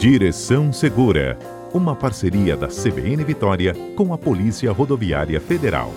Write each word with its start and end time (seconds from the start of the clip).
Direção 0.00 0.72
Segura, 0.72 1.38
uma 1.74 1.94
parceria 1.94 2.56
da 2.56 2.68
CBN 2.68 3.22
Vitória 3.22 3.74
com 3.94 4.14
a 4.14 4.16
Polícia 4.16 4.72
Rodoviária 4.72 5.38
Federal. 5.38 5.92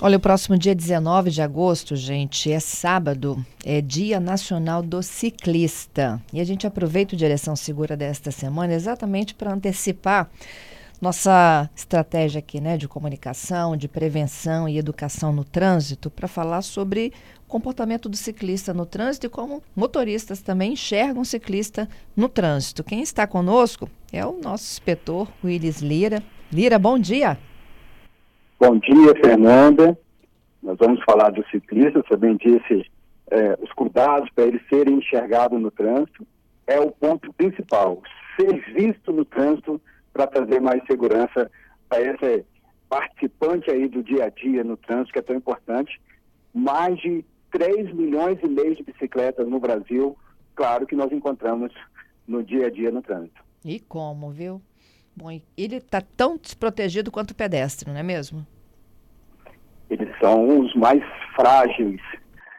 Olha, 0.00 0.16
o 0.16 0.20
próximo 0.20 0.56
dia 0.56 0.76
19 0.76 1.28
de 1.28 1.42
agosto, 1.42 1.96
gente, 1.96 2.52
é 2.52 2.60
sábado, 2.60 3.44
é 3.64 3.80
Dia 3.80 4.20
Nacional 4.20 4.80
do 4.80 5.02
Ciclista. 5.02 6.22
E 6.32 6.40
a 6.40 6.44
gente 6.44 6.68
aproveita 6.68 7.16
o 7.16 7.18
Direção 7.18 7.56
Segura 7.56 7.96
desta 7.96 8.30
semana 8.30 8.74
exatamente 8.74 9.34
para 9.34 9.52
antecipar 9.52 10.30
nossa 11.02 11.68
estratégia 11.74 12.38
aqui, 12.38 12.60
né, 12.60 12.76
de 12.76 12.86
comunicação, 12.86 13.76
de 13.76 13.88
prevenção 13.88 14.68
e 14.68 14.78
educação 14.78 15.32
no 15.32 15.42
trânsito, 15.42 16.08
para 16.08 16.28
falar 16.28 16.62
sobre 16.62 17.12
comportamento 17.52 18.08
do 18.08 18.16
ciclista 18.16 18.72
no 18.72 18.86
trânsito 18.86 19.26
e 19.26 19.28
como 19.28 19.62
motoristas 19.76 20.40
também 20.40 20.72
enxergam 20.72 21.20
o 21.20 21.24
ciclista 21.24 21.86
no 22.16 22.26
trânsito. 22.26 22.82
Quem 22.82 23.02
está 23.02 23.26
conosco 23.26 23.90
é 24.10 24.24
o 24.24 24.40
nosso 24.40 24.64
inspetor 24.64 25.28
Willis 25.44 25.82
Lira. 25.82 26.22
Lira, 26.50 26.78
bom 26.78 26.98
dia. 26.98 27.36
Bom 28.58 28.78
dia, 28.78 29.14
Fernanda. 29.22 29.98
Nós 30.62 30.78
vamos 30.78 31.04
falar 31.04 31.28
do 31.28 31.44
ciclista, 31.48 32.02
você 32.02 32.16
bem 32.16 32.38
disse, 32.38 32.90
é, 33.30 33.58
os 33.60 33.70
cuidados 33.72 34.30
para 34.34 34.44
eles 34.44 34.62
serem 34.70 34.94
enxergados 34.94 35.60
no 35.60 35.70
trânsito 35.70 36.26
é 36.66 36.80
o 36.80 36.90
ponto 36.90 37.30
principal. 37.34 38.00
Ser 38.34 38.64
visto 38.72 39.12
no 39.12 39.26
trânsito 39.26 39.78
para 40.10 40.26
trazer 40.26 40.58
mais 40.58 40.82
segurança 40.86 41.50
para 41.86 42.00
esse 42.00 42.46
participante 42.88 43.70
aí 43.70 43.88
do 43.88 44.02
dia 44.02 44.24
a 44.24 44.30
dia 44.30 44.64
no 44.64 44.78
trânsito, 44.78 45.12
que 45.12 45.18
é 45.18 45.22
tão 45.22 45.36
importante. 45.36 46.00
Mais 46.54 46.98
de 46.98 47.22
3 47.52 47.92
milhões 47.92 48.38
e 48.42 48.48
meio 48.48 48.74
de 48.74 48.82
bicicletas 48.82 49.46
no 49.46 49.60
Brasil, 49.60 50.16
claro 50.56 50.86
que 50.86 50.96
nós 50.96 51.12
encontramos 51.12 51.72
no 52.26 52.42
dia 52.42 52.66
a 52.66 52.70
dia 52.70 52.90
no 52.90 53.02
trânsito. 53.02 53.42
E 53.64 53.78
como, 53.78 54.30
viu? 54.30 54.60
Bom, 55.14 55.30
ele 55.56 55.76
está 55.76 56.00
tão 56.00 56.38
desprotegido 56.38 57.10
quanto 57.10 57.32
o 57.32 57.36
pedestre, 57.36 57.90
não 57.90 57.98
é 57.98 58.02
mesmo? 58.02 58.46
Eles 59.90 60.08
são 60.18 60.60
os 60.60 60.74
mais 60.74 61.02
frágeis 61.36 62.00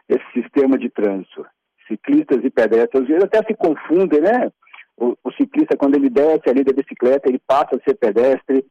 desse 0.08 0.24
sistema 0.32 0.78
de 0.78 0.88
trânsito. 0.88 1.44
Ciclistas 1.88 2.42
e 2.44 2.50
pedestres, 2.50 3.08
eles 3.10 3.24
até 3.24 3.42
se 3.42 3.54
confundem, 3.54 4.20
né? 4.20 4.50
O, 4.96 5.16
o, 5.24 5.32
ciclista, 5.32 5.76
quando 5.76 5.96
ele 5.96 6.08
desce 6.08 6.48
ali 6.48 6.62
da 6.62 6.72
bicicleta, 6.72 7.28
ele 7.28 7.40
passa 7.44 7.74
a 7.74 7.80
ser 7.80 7.94
pedestre 7.94 8.64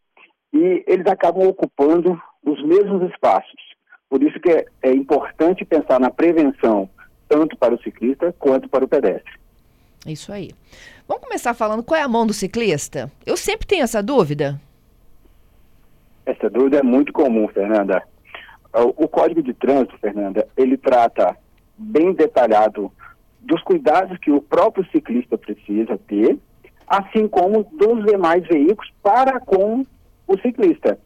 e 0.53 0.83
eles 0.87 1.05
acabam 1.07 1.45
ocupando 1.47 2.19
os 2.45 2.63
mesmos 2.63 3.11
espaços. 3.11 3.72
Por 4.13 4.21
isso 4.21 4.39
que 4.39 4.51
é, 4.51 4.65
é 4.83 4.93
importante 4.93 5.65
pensar 5.65 5.99
na 5.99 6.11
prevenção, 6.11 6.87
tanto 7.27 7.57
para 7.57 7.73
o 7.73 7.81
ciclista 7.81 8.31
quanto 8.37 8.69
para 8.69 8.85
o 8.85 8.87
pedestre. 8.87 9.33
Isso 10.05 10.31
aí. 10.31 10.51
Vamos 11.07 11.23
começar 11.23 11.55
falando 11.55 11.81
qual 11.81 11.99
é 11.99 12.03
a 12.03 12.07
mão 12.07 12.27
do 12.27 12.31
ciclista? 12.31 13.11
Eu 13.25 13.35
sempre 13.35 13.65
tenho 13.65 13.81
essa 13.83 14.03
dúvida. 14.03 14.61
Essa 16.27 16.47
dúvida 16.47 16.77
é 16.77 16.83
muito 16.83 17.11
comum, 17.11 17.47
Fernanda. 17.47 18.03
O 18.71 19.07
Código 19.07 19.41
de 19.41 19.51
Trânsito, 19.51 19.97
Fernanda, 19.97 20.47
ele 20.55 20.77
trata 20.77 21.35
bem 21.75 22.13
detalhado 22.13 22.91
dos 23.39 23.63
cuidados 23.63 24.19
que 24.19 24.29
o 24.29 24.43
próprio 24.43 24.85
ciclista 24.91 25.39
precisa 25.39 25.97
ter, 26.07 26.37
assim 26.85 27.27
como 27.27 27.63
dos 27.63 28.05
demais 28.05 28.45
veículos 28.45 28.93
para 29.01 29.39
com 29.39 29.83
o 30.27 30.37
ciclista. 30.37 30.99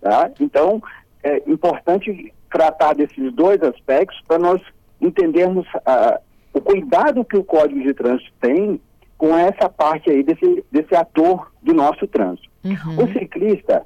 Tá? 0.00 0.28
Então, 0.40 0.82
é 1.26 1.42
importante 1.46 2.32
tratar 2.50 2.94
desses 2.94 3.32
dois 3.32 3.60
aspectos 3.62 4.20
para 4.28 4.38
nós 4.38 4.62
entendermos 5.00 5.66
uh, 5.74 6.20
o 6.54 6.60
cuidado 6.60 7.24
que 7.24 7.36
o 7.36 7.44
Código 7.44 7.82
de 7.82 7.92
Trânsito 7.92 8.32
tem 8.40 8.80
com 9.18 9.36
essa 9.36 9.68
parte 9.68 10.08
aí 10.08 10.22
desse, 10.22 10.64
desse 10.70 10.94
ator 10.94 11.50
do 11.62 11.74
nosso 11.74 12.06
trânsito. 12.06 12.48
Uhum. 12.64 13.04
O 13.04 13.12
ciclista, 13.12 13.84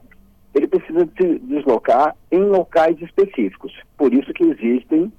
ele 0.55 0.67
precisa 0.67 1.09
se 1.17 1.39
deslocar 1.39 2.15
em 2.31 2.43
locais 2.43 3.01
específicos. 3.01 3.73
Por 3.97 4.13
isso 4.13 4.33
que 4.35 4.45
existem 4.45 5.11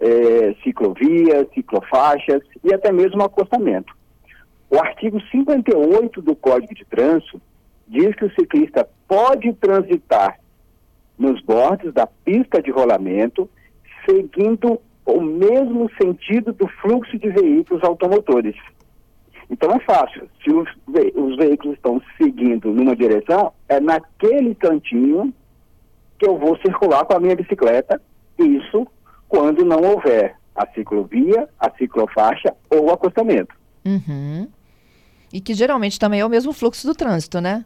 é, 0.00 0.54
ciclovias, 0.64 1.46
ciclofaixas 1.54 2.42
e 2.64 2.74
até 2.74 2.90
mesmo 2.90 3.22
acostamento. 3.22 3.94
O 4.68 4.78
artigo 4.78 5.20
58 5.30 6.22
do 6.22 6.34
Código 6.34 6.74
de 6.74 6.84
Trânsito 6.86 7.40
diz 7.86 8.14
que 8.16 8.24
o 8.24 8.34
ciclista 8.34 8.88
pode 9.06 9.52
transitar 9.54 10.39
nos 11.20 11.40
bordes 11.42 11.92
da 11.92 12.06
pista 12.06 12.62
de 12.62 12.70
rolamento, 12.70 13.48
seguindo 14.08 14.80
o 15.04 15.20
mesmo 15.20 15.90
sentido 16.00 16.52
do 16.52 16.66
fluxo 16.66 17.18
de 17.18 17.28
veículos 17.28 17.84
automotores. 17.84 18.56
Então 19.50 19.70
é 19.72 19.80
fácil. 19.80 20.28
Se 20.42 20.50
os, 20.50 20.68
ve 20.88 21.12
os 21.14 21.36
veículos 21.36 21.76
estão 21.76 22.00
seguindo 22.16 22.72
numa 22.72 22.96
direção, 22.96 23.52
é 23.68 23.78
naquele 23.78 24.54
cantinho 24.54 25.32
que 26.18 26.26
eu 26.26 26.38
vou 26.38 26.56
circular 26.58 27.04
com 27.04 27.14
a 27.14 27.20
minha 27.20 27.36
bicicleta. 27.36 28.00
Isso 28.38 28.86
quando 29.28 29.64
não 29.64 29.82
houver 29.82 30.36
a 30.54 30.66
ciclovia, 30.72 31.48
a 31.58 31.70
ciclofaixa 31.76 32.54
ou 32.70 32.86
o 32.86 32.90
acostamento. 32.90 33.54
Uhum. 33.84 34.48
E 35.32 35.40
que 35.40 35.52
geralmente 35.52 35.98
também 35.98 36.20
é 36.20 36.24
o 36.24 36.30
mesmo 36.30 36.52
fluxo 36.52 36.86
do 36.86 36.94
trânsito, 36.94 37.40
né? 37.40 37.64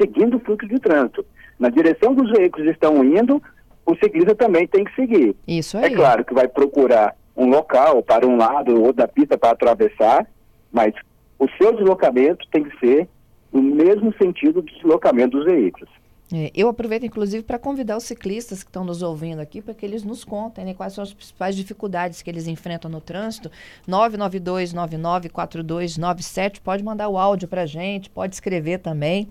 Seguindo 0.00 0.36
o 0.36 0.40
fluxo 0.40 0.68
de 0.68 0.78
trânsito. 0.78 1.26
Na 1.58 1.68
direção 1.68 2.14
que 2.14 2.22
os 2.22 2.30
veículos 2.30 2.68
estão 2.68 3.04
indo, 3.04 3.42
o 3.86 3.94
ciclista 3.96 4.34
também 4.34 4.66
tem 4.66 4.84
que 4.84 4.94
seguir. 4.94 5.36
Isso 5.46 5.76
é 5.76 5.86
aí. 5.86 5.92
É 5.92 5.96
claro 5.96 6.24
que 6.24 6.34
vai 6.34 6.48
procurar 6.48 7.14
um 7.36 7.48
local 7.48 8.02
para 8.02 8.26
um 8.26 8.36
lado 8.36 8.82
ou 8.82 8.92
da 8.92 9.08
pista 9.08 9.36
para 9.36 9.50
atravessar, 9.50 10.26
mas 10.72 10.94
o 11.38 11.48
seu 11.58 11.72
deslocamento 11.72 12.46
tem 12.50 12.64
que 12.64 12.78
ser 12.78 13.08
no 13.52 13.62
mesmo 13.62 14.12
sentido 14.20 14.62
do 14.62 14.72
deslocamento 14.72 15.36
dos 15.36 15.46
veículos. 15.46 15.90
É, 16.32 16.50
eu 16.54 16.68
aproveito, 16.68 17.04
inclusive, 17.04 17.44
para 17.44 17.58
convidar 17.58 17.96
os 17.96 18.04
ciclistas 18.04 18.62
que 18.62 18.70
estão 18.70 18.82
nos 18.82 19.02
ouvindo 19.02 19.40
aqui 19.40 19.60
para 19.60 19.74
que 19.74 19.84
eles 19.84 20.02
nos 20.02 20.24
contem 20.24 20.64
né, 20.64 20.72
quais 20.74 20.94
são 20.94 21.04
as 21.04 21.12
principais 21.12 21.54
dificuldades 21.54 22.22
que 22.22 22.30
eles 22.30 22.48
enfrentam 22.48 22.90
no 22.90 23.00
trânsito. 23.00 23.50
992994297. 23.88 26.60
Pode 26.62 26.82
mandar 26.82 27.08
o 27.08 27.18
áudio 27.18 27.46
para 27.46 27.62
a 27.62 27.66
gente, 27.66 28.10
pode 28.10 28.34
escrever 28.34 28.78
também. 28.78 29.28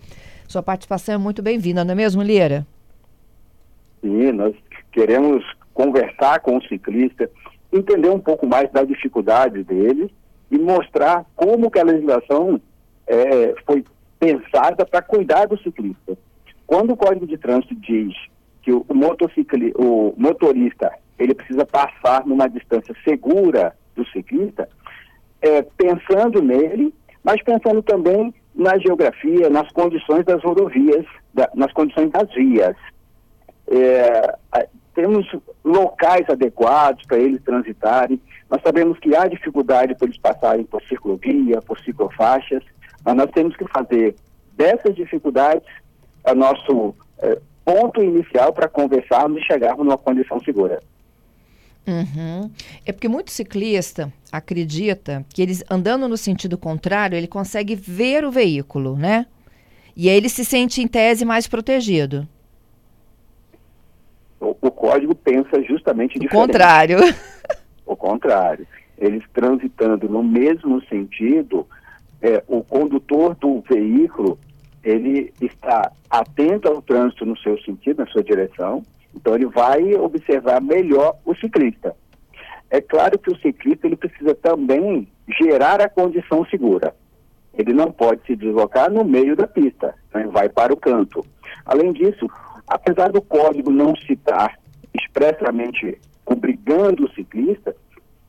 Sua 0.53 0.61
participação 0.61 1.15
é 1.15 1.17
muito 1.17 1.41
bem-vinda, 1.41 1.83
não 1.83 1.93
é 1.93 1.95
mesmo, 1.95 2.21
Lira? 2.21 2.63
Sim, 4.01 4.33
nós 4.33 4.53
queremos 4.91 5.43
conversar 5.73 6.41
com 6.41 6.57
o 6.57 6.63
ciclista, 6.65 7.27
entender 7.71 8.11
um 8.11 8.19
pouco 8.19 8.45
mais 8.45 8.71
da 8.71 8.83
dificuldade 8.83 9.63
dele 9.63 10.13
e 10.51 10.59
mostrar 10.59 11.25
como 11.35 11.71
que 11.71 11.79
a 11.79 11.83
legislação 11.83 12.61
é, 13.07 13.55
foi 13.65 13.83
pensada 14.19 14.85
para 14.85 15.01
cuidar 15.01 15.47
do 15.47 15.57
ciclista. 15.57 16.15
Quando 16.67 16.93
o 16.93 16.97
Código 16.97 17.25
de 17.25 17.35
Trânsito 17.35 17.73
diz 17.73 18.13
que 18.61 18.71
o, 18.71 18.85
motocicli, 18.93 19.73
o 19.75 20.13
motorista 20.15 20.93
ele 21.17 21.33
precisa 21.33 21.65
passar 21.65 22.27
numa 22.27 22.47
distância 22.47 22.93
segura 23.03 23.75
do 23.95 24.05
ciclista, 24.09 24.69
é, 25.41 25.63
pensando 25.63 26.43
nele, 26.43 26.93
mas 27.23 27.41
pensando 27.41 27.81
também 27.81 28.31
na 28.55 28.77
geografia, 28.77 29.49
nas 29.49 29.71
condições 29.71 30.25
das 30.25 30.41
rodovias, 30.43 31.05
da, 31.33 31.49
nas 31.55 31.71
condições 31.73 32.11
das 32.11 32.31
vias. 32.33 32.75
É, 33.67 34.37
temos 34.93 35.25
locais 35.63 36.29
adequados 36.29 37.05
para 37.05 37.17
eles 37.17 37.41
transitarem. 37.43 38.21
Nós 38.49 38.61
sabemos 38.61 38.99
que 38.99 39.15
há 39.15 39.27
dificuldade 39.27 39.95
para 39.95 40.05
eles 40.05 40.17
passarem 40.17 40.63
por 40.65 40.81
ciclovia, 40.83 41.61
por 41.61 41.79
ciclofaixas, 41.79 42.63
mas 43.03 43.15
nós 43.15 43.29
temos 43.31 43.55
que 43.55 43.65
fazer 43.67 44.15
dessas 44.55 44.95
dificuldades 44.95 45.67
o 46.25 46.35
nosso 46.35 46.95
é, 47.19 47.39
ponto 47.65 48.01
inicial 48.01 48.53
para 48.53 48.67
conversarmos 48.67 49.41
e 49.41 49.45
chegarmos 49.45 49.85
numa 49.85 49.97
condição 49.97 50.39
segura. 50.41 50.79
Uhum. 51.85 52.49
É 52.85 52.91
porque 52.91 53.09
muito 53.09 53.31
ciclista 53.31 54.11
acredita 54.31 55.25
que 55.29 55.41
eles 55.41 55.63
andando 55.69 56.07
no 56.07 56.17
sentido 56.17 56.57
contrário, 56.57 57.17
ele 57.17 57.27
consegue 57.27 57.75
ver 57.75 58.23
o 58.23 58.31
veículo, 58.31 58.95
né? 58.95 59.25
E 59.95 60.09
aí 60.09 60.15
ele 60.15 60.29
se 60.29 60.43
sente 60.43 60.81
em 60.81 60.87
tese 60.87 61.25
mais 61.25 61.45
protegido. 61.45 62.27
O, 64.39 64.55
o 64.61 64.71
código 64.71 65.13
pensa 65.13 65.61
justamente 65.63 66.19
diferente. 66.19 66.35
O 66.35 66.39
contrário. 66.39 66.97
o 67.85 67.95
contrário. 67.95 68.65
Eles 68.97 69.23
transitando 69.33 70.07
no 70.07 70.23
mesmo 70.23 70.81
sentido, 70.85 71.67
é, 72.21 72.43
o 72.47 72.63
condutor 72.63 73.35
do 73.35 73.61
veículo 73.69 74.39
ele 74.83 75.33
está 75.41 75.91
atento 76.09 76.67
ao 76.67 76.81
trânsito 76.81 77.25
no 77.25 77.37
seu 77.37 77.57
sentido, 77.61 77.99
na 77.99 78.07
sua 78.07 78.23
direção, 78.23 78.83
então 79.15 79.35
ele 79.35 79.45
vai 79.45 79.93
observar 79.95 80.61
melhor 80.61 81.15
ciclista. 81.43 81.95
É 82.69 82.81
claro 82.81 83.19
que 83.19 83.31
o 83.31 83.37
ciclista 83.37 83.85
ele 83.85 83.95
precisa 83.95 84.33
também 84.33 85.07
gerar 85.39 85.81
a 85.81 85.89
condição 85.89 86.45
segura. 86.45 86.95
Ele 87.53 87.71
não 87.73 87.91
pode 87.91 88.25
se 88.25 88.35
deslocar 88.35 88.91
no 88.91 89.03
meio 89.03 89.35
da 89.35 89.45
pista, 89.45 89.93
né? 90.13 90.27
vai 90.31 90.49
para 90.49 90.73
o 90.73 90.77
canto. 90.77 91.23
Além 91.65 91.93
disso, 91.93 92.27
apesar 92.67 93.11
do 93.11 93.21
código 93.21 93.69
não 93.69 93.95
citar 93.95 94.59
expressamente 94.93 95.99
obrigando 96.25 97.05
o 97.05 97.13
ciclista, 97.13 97.75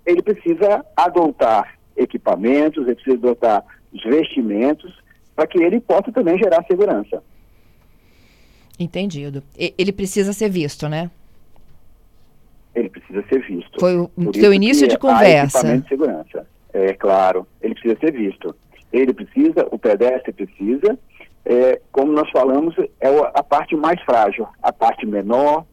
ele 0.05 0.23
precisa 0.23 0.85
adotar 0.95 1.79
equipamentos, 1.97 2.87
ele 2.87 2.97
precisa 2.97 3.17
adotar 3.17 3.65
os 3.93 4.03
vestimentos 4.03 5.03
para 5.35 5.47
que 5.47 5.63
ele 5.63 5.81
possa 5.81 6.13
também 6.13 6.37
gerar 6.37 6.65
segurança. 6.65 7.23
Entendido. 8.79 9.43
ele 9.57 9.93
precisa 9.93 10.33
ser 10.33 10.51
visto, 10.51 10.89
né? 10.89 11.11
Ele 12.75 12.89
precisa 12.89 13.25
ser 13.29 13.41
visto. 13.43 13.79
Foi 13.79 13.97
o 13.97 14.11
seu 14.35 14.53
início 14.53 14.89
de 14.89 14.99
conversa. 14.99 15.59
Equipamento 15.59 15.83
de 15.83 15.89
segurança. 15.89 16.47
É 16.73 16.93
claro, 16.93 17.47
ele 17.63 17.75
precisa 17.75 17.97
ser 18.01 18.13
visto. 18.13 18.55
Ele 18.93 19.13
precisa, 19.13 19.67
o 19.71 19.79
pedestre 19.79 20.33
precisa, 20.33 20.99
é, 21.45 21.81
como 21.93 22.13
nós 22.13 22.29
falamos, 22.31 22.75
é 23.01 23.09
a 23.35 23.43
parte 23.43 23.77
mais 23.77 24.01
frágil, 24.03 24.47
a 24.63 24.73
parte 24.73 25.07
menor, 25.07 25.65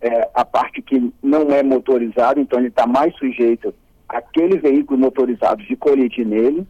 é, 0.00 0.28
a 0.34 0.44
parte 0.44 0.80
que 0.80 1.12
não 1.22 1.50
é 1.50 1.62
motorizada, 1.62 2.40
então 2.40 2.58
ele 2.58 2.68
está 2.68 2.86
mais 2.86 3.14
sujeito 3.16 3.74
àquele 4.08 4.58
veículo 4.58 4.98
motorizado 4.98 5.62
de 5.62 5.76
colete 5.76 6.24
nele. 6.24 6.66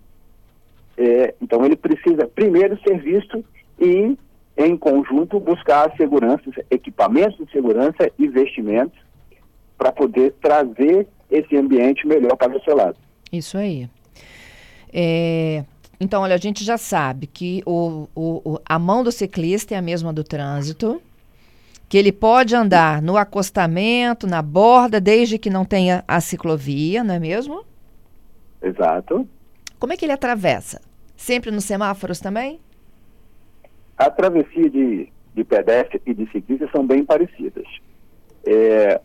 É, 0.99 1.35
então 1.41 1.65
ele 1.65 1.77
precisa 1.77 2.27
primeiro 2.27 2.79
ser 2.82 2.99
visto 3.00 3.44
e, 3.79 4.17
em 4.56 4.77
conjunto, 4.77 5.38
buscar 5.38 5.94
segurança, 5.97 6.43
equipamentos 6.71 7.38
de 7.38 7.50
segurança 7.53 8.11
e 8.19 8.27
investimentos 8.27 8.99
para 9.81 9.91
poder 9.91 10.35
trazer 10.43 11.09
esse 11.31 11.56
ambiente 11.56 12.06
melhor 12.06 12.37
para 12.37 12.55
o 12.55 12.62
seu 12.62 12.77
lado. 12.77 12.99
Isso 13.32 13.56
aí. 13.56 13.88
É, 14.93 15.65
então, 15.99 16.21
olha, 16.21 16.35
a 16.35 16.38
gente 16.38 16.62
já 16.62 16.77
sabe 16.77 17.27
que 17.27 17.62
o, 17.65 18.06
o, 18.15 18.61
a 18.62 18.79
mão 18.79 19.03
do 19.03 19.11
ciclista 19.11 19.75
é 19.75 19.79
a 19.79 19.82
mesma 19.82 20.12
do 20.12 20.23
trânsito, 20.23 21.00
que 21.88 21.97
ele 21.97 22.12
pode 22.12 22.55
andar 22.55 23.00
no 23.00 23.17
acostamento, 23.17 24.27
na 24.27 24.43
borda, 24.43 25.00
desde 25.00 25.38
que 25.38 25.49
não 25.49 25.65
tenha 25.65 26.05
a 26.06 26.21
ciclovia, 26.21 27.03
não 27.03 27.15
é 27.15 27.19
mesmo? 27.19 27.65
Exato. 28.62 29.27
Como 29.79 29.94
é 29.94 29.97
que 29.97 30.05
ele 30.05 30.12
atravessa? 30.12 30.82
Sempre 31.17 31.50
nos 31.50 31.65
semáforos 31.65 32.21
também? 32.21 32.61
A 33.97 34.11
travessia 34.11 34.69
de, 34.69 35.09
de 35.35 35.43
pedestre 35.43 36.03
e 36.05 36.12
de 36.12 36.31
ciclista 36.31 36.69
são 36.71 36.87
bem 36.87 37.03
parecidas. 37.03 37.67
É, 38.44 39.00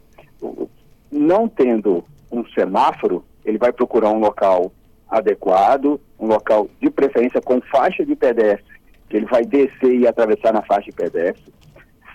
não 1.12 1.48
tendo 1.48 2.04
um 2.32 2.46
semáforo, 2.48 3.24
ele 3.44 3.58
vai 3.58 3.72
procurar 3.72 4.10
um 4.10 4.20
local 4.20 4.72
adequado, 5.10 6.00
um 6.20 6.28
local 6.28 6.68
de 6.82 6.90
preferência 6.90 7.42
com 7.42 7.62
faixa 7.62 8.06
de 8.06 8.16
pedestre, 8.16 8.76
que 9.10 9.18
ele 9.18 9.26
vai 9.26 9.46
descer 9.46 9.96
e 9.96 10.08
atravessar 10.08 10.54
na 10.54 10.64
faixa 10.64 10.90
de 10.90 10.96
pedestre. 10.96 11.54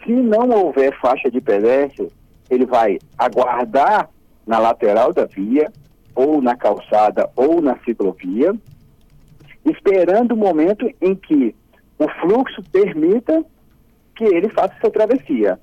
Se 0.05 0.13
não 0.13 0.51
houver 0.51 0.99
faixa 1.01 1.31
de 1.31 1.41
pedestre, 1.41 2.11
ele 2.51 2.67
vai 2.67 2.99
aguardar 3.17 4.11
na 4.47 4.59
lateral 4.59 5.13
da 5.13 5.25
via, 5.25 5.73
ou 6.15 6.43
na 6.43 6.57
calçada, 6.57 7.31
ou 7.37 7.63
na 7.63 7.79
ciclovia, 7.85 8.53
esperando 9.65 10.33
o 10.33 10.37
momento 10.37 10.91
em 11.01 11.15
que 11.15 11.55
o 11.99 12.09
fluxo 12.21 12.63
permita 12.73 13.45
que 14.17 14.25
ele 14.25 14.49
faça 14.49 14.75
essa 14.75 14.91
travessia. 14.91 15.61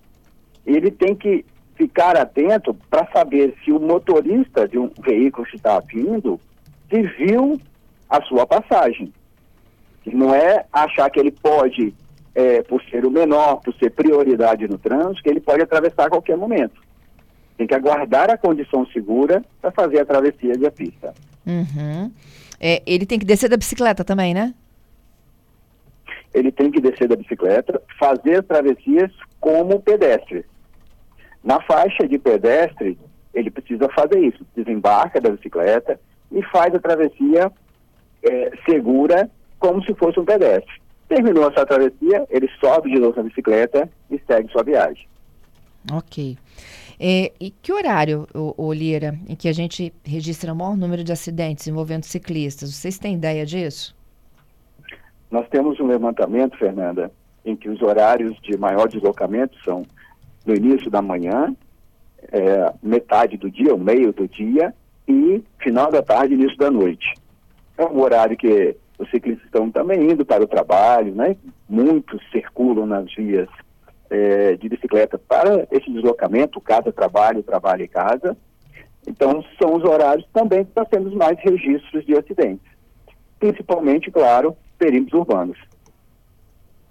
Ele 0.66 0.90
tem 0.90 1.16
que 1.16 1.44
ficar 1.78 2.18
atento 2.18 2.74
para 2.90 3.08
saber 3.12 3.56
se 3.64 3.72
o 3.72 3.80
motorista 3.80 4.68
de 4.68 4.78
um 4.78 4.90
veículo 5.00 5.46
que 5.46 5.56
está 5.56 5.80
vindo 5.80 6.40
se 6.90 7.02
viu 7.02 7.60
a 8.10 8.22
sua 8.24 8.46
passagem. 8.46 9.14
Não 10.06 10.34
é 10.34 10.66
achar 10.72 11.10
que 11.10 11.20
ele 11.20 11.32
pode, 11.32 11.94
é, 12.34 12.62
por 12.64 12.82
ser 12.84 13.06
o 13.06 13.12
menor, 13.12 13.58
por 13.58 13.74
ser 13.76 13.92
prioridade 13.92 14.68
no 14.68 14.78
trânsito, 14.78 15.22
que 15.22 15.30
ele 15.30 15.42
pode 15.42 15.62
atravessar 15.62 16.08
a 16.08 16.10
qualquer 16.10 16.38
momento. 16.38 16.82
Tem 17.58 17.68
que 17.68 17.76
aguardar 17.76 18.30
a 18.30 18.38
condição 18.38 18.86
segura 18.88 19.44
para 19.62 19.72
fazer 19.72 20.00
a 20.00 20.06
travessia 20.06 20.54
de 20.54 20.66
a 20.66 20.72
pista. 20.72 21.14
Uhum. 21.46 22.12
É, 22.60 22.82
ele 22.86 23.06
tem 23.06 23.20
que 23.20 23.26
descer 23.26 23.50
da 23.50 23.58
bicicleta 23.58 24.04
também, 24.04 24.34
né? 24.34 24.54
Ele 26.34 26.52
tem 26.52 26.72
que 26.72 26.80
descer 26.80 27.08
da 27.08 27.16
bicicleta, 27.16 27.82
fazer 28.00 28.44
travessias 28.44 29.12
como 29.40 29.82
pedestre. 29.82 30.46
Na 31.48 31.62
faixa 31.62 32.06
de 32.06 32.20
pedestre, 32.20 33.00
ele 33.34 33.50
precisa 33.50 33.88
fazer 33.96 34.20
isso. 34.20 34.46
Desembarca 34.54 35.22
da 35.22 35.30
bicicleta, 35.30 35.98
e 36.30 36.44
faz 36.44 36.76
a 36.76 36.80
travessia 36.80 37.50
é, 38.22 38.52
segura 38.70 39.32
como 39.58 39.82
se 39.86 39.94
fosse 39.94 40.20
um 40.20 40.26
pedestre. 40.26 40.82
Terminou 41.08 41.48
a 41.48 41.54
sua 41.54 41.66
travessia, 41.66 42.28
ele 42.30 42.50
sobe 42.60 42.92
de 42.92 43.00
novo 43.00 43.16
na 43.16 43.24
bicicleta 43.24 43.90
e 44.12 44.22
segue 44.28 44.52
sua 44.52 44.62
viagem. 44.62 45.08
Ok. 45.90 46.38
É, 47.00 47.32
e 47.40 47.50
que 47.50 47.72
horário, 47.72 48.28
o, 48.34 48.74
Lira, 48.74 49.18
em 49.26 49.34
que 49.34 49.48
a 49.48 49.54
gente 49.54 49.94
registra 50.04 50.52
o 50.52 50.56
maior 50.56 50.76
número 50.76 51.02
de 51.02 51.14
acidentes 51.14 51.66
envolvendo 51.66 52.04
ciclistas? 52.04 52.74
Vocês 52.74 53.00
têm 53.00 53.16
ideia 53.16 53.46
disso? 53.46 53.96
Nós 55.32 55.48
temos 55.48 55.80
um 55.80 55.88
levantamento, 55.88 56.58
Fernanda, 56.58 57.10
em 57.46 57.56
que 57.56 57.70
os 57.70 57.82
horários 57.82 58.38
de 58.42 58.58
maior 58.58 58.90
deslocamento 58.90 59.58
são 59.64 59.86
no 60.48 60.56
início 60.56 60.90
da 60.90 61.02
manhã, 61.02 61.54
é, 62.32 62.74
metade 62.82 63.38
do 63.38 63.52
dia, 63.52 63.76
o 63.76 63.80
meio 63.80 64.14
do 64.14 64.28
dia 64.28 64.74
e 65.08 65.44
final 65.60 65.92
da 65.92 66.02
tarde, 66.02 66.34
início 66.34 66.58
da 66.58 66.72
noite. 66.72 67.14
É 67.78 67.86
um 67.86 68.00
horário 68.00 68.38
que 68.38 68.76
os 68.98 69.10
ciclistas 69.12 69.46
estão 69.46 69.70
também 69.70 70.10
indo 70.10 70.26
para 70.26 70.44
o 70.44 70.48
trabalho, 70.48 71.14
né? 71.14 71.36
Muitos 71.70 72.22
circulam 72.32 72.86
nas 72.86 73.14
vias 73.14 73.50
é, 74.10 74.56
de 74.56 74.70
bicicleta 74.70 75.20
para 75.20 75.68
esse 75.70 75.92
deslocamento, 75.92 76.62
casa-trabalho, 76.62 77.44
trabalho 77.44 77.84
e 77.84 77.88
casa. 77.88 78.36
Então, 79.06 79.44
são 79.62 79.76
os 79.76 79.84
horários 79.84 80.28
também 80.34 80.66
que 80.66 80.72
nós 80.76 80.88
temos 80.90 81.14
mais 81.14 81.38
registros 81.40 82.06
de 82.06 82.18
acidentes. 82.18 82.66
Principalmente, 83.40 84.10
claro, 84.10 84.56
perímetros 84.78 85.20
urbanos. 85.20 85.58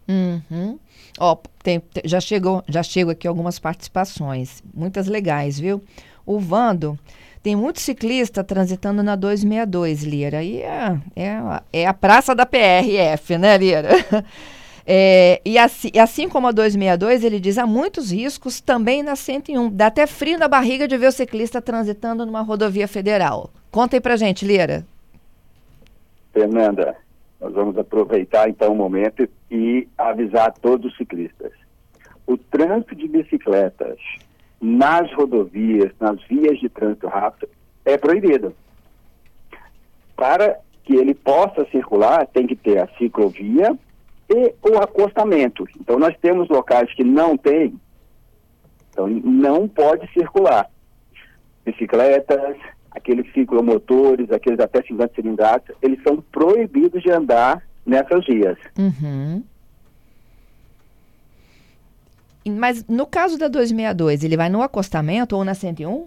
Uhum. 0.08 0.78
Ó, 1.18 1.36
tem, 1.62 1.82
já 2.04 2.20
chegou, 2.20 2.62
já 2.68 2.82
chegou 2.82 3.12
aqui 3.12 3.26
algumas 3.26 3.58
participações, 3.58 4.62
muitas 4.74 5.06
legais, 5.06 5.58
viu? 5.58 5.82
O 6.24 6.38
Vando 6.38 6.98
tem 7.42 7.54
muito 7.54 7.80
ciclista 7.80 8.42
transitando 8.42 9.02
na 9.02 9.14
262, 9.14 10.02
Lira. 10.02 10.42
E 10.42 10.62
é, 10.62 11.00
é, 11.14 11.38
é 11.72 11.86
a 11.86 11.94
praça 11.94 12.34
da 12.34 12.44
PRF, 12.44 13.38
né, 13.38 13.56
Lira? 13.56 13.90
É, 14.88 15.40
e 15.44 15.58
assim, 15.58 15.90
assim 16.00 16.28
como 16.28 16.46
a 16.46 16.52
262, 16.52 17.24
ele 17.24 17.40
diz, 17.40 17.58
há 17.58 17.66
muitos 17.66 18.12
riscos 18.12 18.60
também 18.60 19.02
na 19.02 19.16
101. 19.16 19.68
Dá 19.70 19.88
até 19.88 20.06
frio 20.06 20.38
na 20.38 20.46
barriga 20.46 20.86
de 20.86 20.96
ver 20.96 21.08
o 21.08 21.12
ciclista 21.12 21.60
transitando 21.60 22.24
numa 22.24 22.40
rodovia 22.40 22.86
federal. 22.86 23.50
Conta 23.68 23.96
aí 23.96 24.00
pra 24.00 24.14
gente, 24.14 24.46
Lira. 24.46 24.86
Fernanda, 26.32 26.96
nós 27.40 27.52
vamos 27.52 27.76
aproveitar 27.76 28.48
então 28.48 28.72
o 28.72 28.76
momento 28.76 29.28
e 29.50 29.88
avisar 29.96 30.52
todos 30.60 30.90
os 30.90 30.96
ciclistas. 30.96 31.52
O 32.26 32.36
trânsito 32.36 32.94
de 32.94 33.06
bicicletas 33.06 33.98
nas 34.60 35.12
rodovias, 35.12 35.92
nas 36.00 36.22
vias 36.24 36.58
de 36.58 36.68
trânsito 36.68 37.06
rápido, 37.06 37.48
é 37.84 37.96
proibido. 37.96 38.54
Para 40.16 40.58
que 40.82 40.94
ele 40.94 41.14
possa 41.14 41.66
circular, 41.70 42.26
tem 42.26 42.46
que 42.46 42.56
ter 42.56 42.78
a 42.78 42.88
ciclovia 42.96 43.76
e 44.28 44.54
o 44.62 44.78
acostamento. 44.78 45.68
Então, 45.78 45.98
nós 45.98 46.16
temos 46.18 46.48
locais 46.48 46.92
que 46.94 47.04
não 47.04 47.36
tem, 47.36 47.78
então 48.90 49.06
não 49.06 49.68
pode 49.68 50.10
circular. 50.12 50.68
Bicicletas, 51.64 52.56
aqueles 52.96 53.30
ciclomotores, 53.32 54.30
aqueles 54.32 54.58
até 54.58 54.82
50 54.82 55.14
cilindrados, 55.14 55.76
eles 55.82 56.02
são 56.02 56.20
proibidos 56.32 57.02
de 57.02 57.10
andar 57.10 57.62
nessas 57.84 58.24
vias. 58.24 58.58
Uhum. 58.78 59.44
Mas 62.48 62.86
no 62.86 63.06
caso 63.06 63.36
da 63.38 63.48
262, 63.48 64.24
ele 64.24 64.36
vai 64.36 64.48
no 64.48 64.62
acostamento 64.62 65.36
ou 65.36 65.44
na 65.44 65.54
101? 65.54 66.06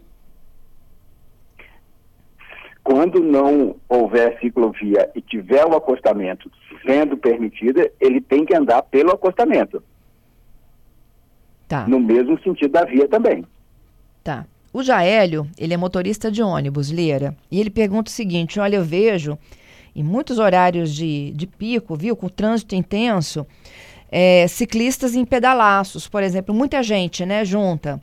Quando 2.84 3.20
não 3.22 3.76
houver 3.88 4.40
ciclovia 4.40 5.12
e 5.14 5.22
tiver 5.22 5.64
o 5.66 5.76
acostamento 5.76 6.50
sendo 6.84 7.16
permitido, 7.18 7.88
ele 8.00 8.20
tem 8.20 8.46
que 8.46 8.56
andar 8.56 8.82
pelo 8.84 9.12
acostamento. 9.12 9.84
Tá. 11.68 11.86
No 11.88 12.00
mesmo 12.00 12.40
sentido 12.42 12.72
da 12.72 12.86
via 12.86 13.08
também. 13.08 13.46
Tá. 14.24 14.48
O 14.72 14.84
Jaélio, 14.84 15.48
ele 15.58 15.74
é 15.74 15.78
motorista 15.78 16.32
de 16.32 16.44
ônibus, 16.44 16.90
Lira, 16.90 17.36
e 17.50 17.60
ele 17.60 17.70
pergunta 17.70 18.10
o 18.10 18.14
seguinte: 18.14 18.60
olha, 18.60 18.76
eu 18.76 18.84
vejo 18.84 19.38
em 19.96 20.04
muitos 20.04 20.38
horários 20.38 20.94
de, 20.94 21.32
de 21.32 21.48
pico, 21.48 21.96
viu, 21.96 22.16
com 22.16 22.30
trânsito 22.30 22.76
intenso, 22.76 23.46
é, 24.12 24.48
ciclistas 24.48 25.16
em 25.16 25.26
pedalaços, 25.26 26.08
por 26.08 26.22
exemplo, 26.22 26.54
muita 26.54 26.84
gente, 26.84 27.26
né, 27.26 27.44
junta. 27.44 28.00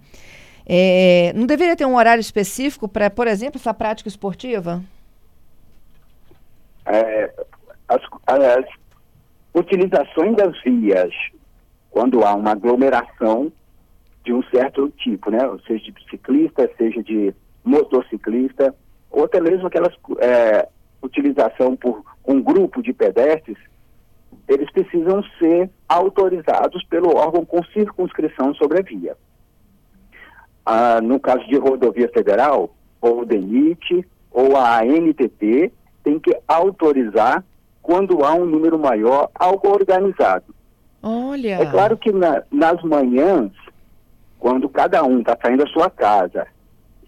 É, 0.69 1.33
não 1.35 1.47
deveria 1.47 1.77
ter 1.77 1.87
um 1.87 1.95
horário 1.95 2.21
específico 2.21 2.89
para, 2.89 3.09
por 3.09 3.29
exemplo, 3.29 3.59
essa 3.61 3.73
prática 3.73 4.09
esportiva? 4.09 4.83
É, 6.85 7.33
as, 7.89 8.03
as 8.27 8.65
utilizações 9.55 10.37
das 10.37 10.61
vias, 10.63 11.13
quando 11.91 12.25
há 12.25 12.35
uma 12.35 12.51
aglomeração 12.51 13.53
de 14.27 14.33
um 14.33 14.43
certo 14.51 14.91
tipo, 14.99 15.31
né, 15.31 15.39
seja 15.69 15.93
de 15.93 16.11
ciclista, 16.11 16.69
seja 16.77 17.01
de 17.01 17.33
motociclista 17.65 18.75
ou 19.09 19.25
até 19.25 19.41
mesmo 19.41 19.69
aquelas 19.69 19.95
é, 20.19 20.69
utilização 21.01 21.77
por 21.77 22.03
um 22.27 22.43
grupo 22.43 22.83
de 22.83 22.93
pedestres, 22.93 23.57
eles 24.49 24.69
precisam 24.73 25.23
ser 25.39 25.71
autorizados 25.89 26.83
pelo 26.85 27.17
órgão 27.17 27.45
com 27.45 27.63
circunscrição 27.67 28.53
sobre 28.55 28.81
a 28.81 28.83
via. 28.83 29.17
Ah, 30.65 31.01
no 31.01 31.21
caso 31.21 31.47
de 31.47 31.57
rodovia 31.57 32.09
federal, 32.09 32.75
ou 33.01 33.21
o 33.21 33.25
DENIT, 33.25 34.05
ou 34.33 34.57
a 34.57 34.81
ANTT, 34.81 35.73
tem 36.03 36.19
que 36.19 36.37
autorizar 36.49 37.45
quando 37.81 38.25
há 38.25 38.35
um 38.35 38.45
número 38.45 38.77
maior 38.77 39.31
algo 39.33 39.69
organizado. 39.69 40.53
Olha! 41.01 41.63
É 41.63 41.67
claro 41.67 41.97
que 41.97 42.11
na, 42.11 42.43
nas 42.51 42.83
manhãs, 42.83 43.53
quando 44.39 44.69
cada 44.69 45.03
um 45.05 45.21
está 45.21 45.37
saindo 45.41 45.65
da 45.65 45.71
sua 45.71 45.91
casa, 45.91 46.47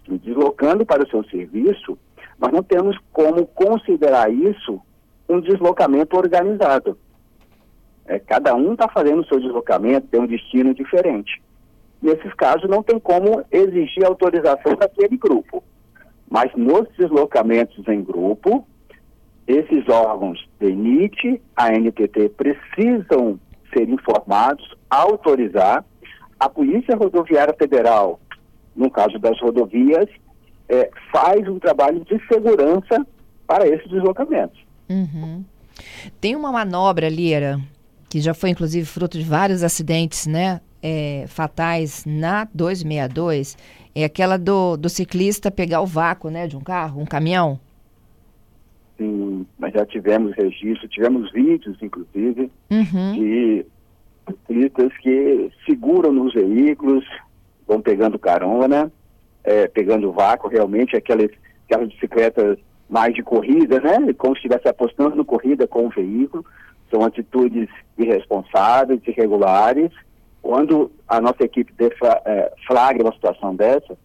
se 0.05 0.17
deslocando 0.17 0.85
para 0.85 1.03
o 1.03 1.09
seu 1.09 1.23
serviço, 1.25 1.97
nós 2.39 2.51
não 2.51 2.63
temos 2.63 2.97
como 3.11 3.45
considerar 3.45 4.31
isso 4.31 4.81
um 5.27 5.39
deslocamento 5.39 6.17
organizado. 6.17 6.97
É, 8.05 8.17
cada 8.17 8.55
um 8.55 8.73
está 8.73 8.87
fazendo 8.87 9.21
o 9.21 9.25
seu 9.25 9.39
deslocamento, 9.39 10.07
tem 10.07 10.19
um 10.19 10.25
destino 10.25 10.73
diferente. 10.73 11.41
Nesses 12.01 12.33
casos, 12.33 12.69
não 12.69 12.81
tem 12.81 12.97
como 12.97 13.45
exigir 13.51 14.05
autorização 14.05 14.73
daquele 14.75 15.17
grupo. 15.17 15.63
Mas 16.29 16.51
nos 16.55 16.87
deslocamentos 16.97 17.87
em 17.87 18.03
grupo, 18.03 18.65
esses 19.45 19.87
órgãos, 19.89 20.47
DENIT, 20.59 21.41
a 21.55 21.71
NTT, 21.71 22.29
precisam 22.29 23.39
ser 23.73 23.89
informados, 23.89 24.75
autorizar. 24.89 25.83
A 26.39 26.47
Polícia 26.47 26.95
Rodoviária 26.95 27.53
Federal, 27.53 28.19
no 28.75 28.89
caso 28.89 29.19
das 29.19 29.39
rodovias, 29.41 30.07
é, 30.69 30.89
faz 31.11 31.47
um 31.47 31.59
trabalho 31.59 32.05
de 32.05 32.19
segurança 32.27 33.05
para 33.45 33.67
esses 33.67 33.89
deslocamentos. 33.89 34.59
Uhum. 34.89 35.43
Tem 36.21 36.35
uma 36.35 36.51
manobra, 36.51 37.09
Lira, 37.09 37.59
que 38.09 38.21
já 38.21 38.33
foi 38.33 38.51
inclusive 38.51 38.85
fruto 38.85 39.17
de 39.17 39.23
vários 39.23 39.63
acidentes, 39.63 40.27
né? 40.27 40.61
É, 40.81 41.25
fatais 41.27 42.05
na 42.05 42.47
262, 42.53 43.57
é 43.93 44.05
aquela 44.05 44.37
do, 44.37 44.77
do 44.77 44.87
ciclista 44.87 45.51
pegar 45.51 45.81
o 45.81 45.85
vácuo, 45.85 46.29
né, 46.29 46.47
de 46.47 46.55
um 46.55 46.61
carro, 46.61 47.01
um 47.01 47.05
caminhão. 47.05 47.59
Sim, 48.97 49.45
mas 49.57 49.73
já 49.73 49.85
tivemos 49.85 50.33
registro, 50.37 50.87
tivemos 50.87 51.29
vídeos, 51.33 51.77
inclusive, 51.81 52.49
uhum. 52.71 53.13
de 53.13 53.65
ciclistas 54.31 54.95
que 54.97 55.51
seguram 55.65 56.11
nos 56.11 56.33
veículos, 56.33 57.05
vão 57.67 57.81
pegando 57.81 58.17
carona, 58.17 58.91
é, 59.43 59.67
pegando 59.67 60.11
vácuo, 60.11 60.49
realmente, 60.49 60.95
aquelas, 60.95 61.29
aquelas 61.65 61.89
bicicletas 61.89 62.57
mais 62.89 63.13
de 63.13 63.21
corrida, 63.21 63.79
né? 63.79 64.13
Como 64.17 64.35
se 64.35 64.39
estivesse 64.39 64.67
apostando 64.67 65.15
no 65.15 65.23
corrida 65.23 65.67
com 65.67 65.85
o 65.85 65.89
veículo. 65.89 66.43
São 66.89 67.03
atitudes 67.03 67.69
irresponsáveis, 67.97 69.01
irregulares. 69.07 69.91
Quando 70.41 70.91
a 71.07 71.21
nossa 71.21 71.43
equipe 71.43 71.73
é, 72.25 72.53
flagra 72.65 73.03
uma 73.03 73.13
situação 73.13 73.55
dessa, 73.55 73.95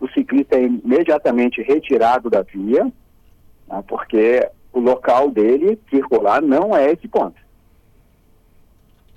o 0.00 0.08
ciclista 0.08 0.56
é 0.56 0.62
imediatamente 0.62 1.60
retirado 1.62 2.30
da 2.30 2.42
via, 2.42 2.84
né, 2.84 3.84
porque 3.86 4.48
o 4.72 4.80
local 4.80 5.30
dele 5.30 5.78
circular 5.90 6.40
não 6.40 6.74
é 6.74 6.90
esse 6.92 7.06
ponto. 7.06 7.39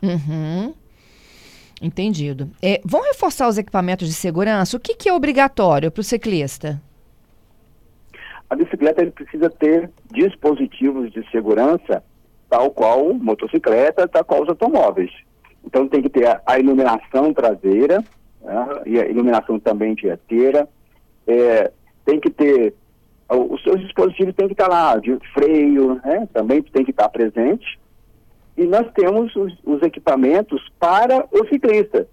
Uhum. 0.03 0.73
Entendido. 1.81 2.49
É, 2.61 2.81
vão 2.83 3.01
reforçar 3.01 3.47
os 3.47 3.57
equipamentos 3.57 4.07
de 4.07 4.13
segurança? 4.13 4.77
O 4.77 4.79
que, 4.79 4.95
que 4.95 5.09
é 5.09 5.13
obrigatório 5.13 5.89
para 5.89 6.01
o 6.01 6.03
ciclista? 6.03 6.81
A 8.49 8.55
bicicleta 8.55 9.01
ele 9.01 9.11
precisa 9.11 9.49
ter 9.49 9.89
dispositivos 10.11 11.11
de 11.11 11.27
segurança 11.31 12.03
tal 12.49 12.69
qual 12.69 13.13
motocicleta, 13.13 14.07
tal 14.07 14.23
qual 14.23 14.43
os 14.43 14.49
automóveis. 14.49 15.11
Então 15.65 15.87
tem 15.87 16.03
que 16.03 16.09
ter 16.09 16.27
a, 16.27 16.41
a 16.45 16.59
iluminação 16.59 17.33
traseira 17.33 18.03
né, 18.41 18.67
e 18.85 18.99
a 18.99 19.07
iluminação 19.07 19.59
também 19.59 19.95
dianteira. 19.95 20.67
É, 21.25 21.71
tem 22.05 22.19
que 22.19 22.29
ter 22.29 22.75
os 23.29 23.63
seus 23.63 23.79
dispositivos 23.81 24.35
tem 24.35 24.47
que 24.47 24.53
estar 24.53 24.67
lá, 24.67 24.97
de 24.97 25.17
freio, 25.33 25.95
né, 26.05 26.27
também 26.33 26.61
tem 26.61 26.85
que 26.85 26.91
estar 26.91 27.09
presente. 27.09 27.79
E 28.55 28.65
nós 28.65 28.91
temos 28.93 29.35
os, 29.35 29.53
os 29.63 29.81
equipamentos 29.81 30.61
para 30.79 31.25
o 31.31 31.47
ciclista. 31.47 32.07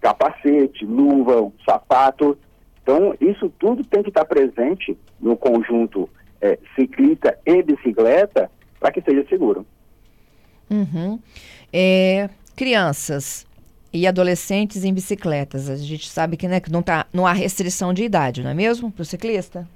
Capacete, 0.00 0.84
luva, 0.84 1.50
sapato. 1.64 2.36
Então, 2.82 3.14
isso 3.20 3.50
tudo 3.58 3.84
tem 3.84 4.02
que 4.02 4.10
estar 4.10 4.24
presente 4.24 4.96
no 5.20 5.36
conjunto 5.36 6.08
é, 6.40 6.58
ciclista 6.74 7.38
e 7.46 7.62
bicicleta 7.62 8.50
para 8.78 8.90
que 8.90 9.00
seja 9.02 9.26
seguro. 9.28 9.66
Uhum. 10.70 11.18
É, 11.72 12.28
crianças 12.56 13.46
e 13.92 14.06
adolescentes 14.06 14.84
em 14.84 14.94
bicicletas. 14.94 15.68
A 15.68 15.76
gente 15.76 16.08
sabe 16.08 16.36
que, 16.36 16.46
né, 16.46 16.60
que 16.60 16.70
não, 16.70 16.82
tá, 16.82 17.06
não 17.12 17.26
há 17.26 17.32
restrição 17.32 17.92
de 17.92 18.04
idade, 18.04 18.42
não 18.42 18.50
é 18.50 18.54
mesmo, 18.54 18.90
para 18.90 19.02
o 19.02 19.04
ciclista? 19.04 19.66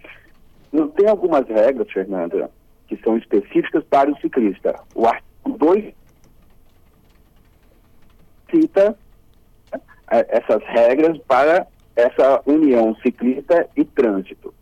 Não 0.72 0.88
tem 0.88 1.08
algumas 1.08 1.46
regras, 1.48 1.90
Fernanda, 1.90 2.50
que 2.88 2.96
são 2.98 3.16
específicas 3.16 3.84
para 3.84 4.10
o 4.10 4.20
ciclista. 4.20 4.74
O 4.94 5.06
artigo 5.06 5.33
2 5.46 5.94
cita 8.50 8.96
é, 10.10 10.38
essas 10.38 10.62
regras 10.64 11.18
para 11.26 11.66
essa 11.96 12.42
união 12.46 12.94
ciclista 12.96 13.68
e 13.76 13.84
trânsito. 13.84 14.52